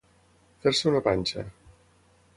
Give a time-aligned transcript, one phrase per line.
[0.63, 1.47] Fer-se una panxa.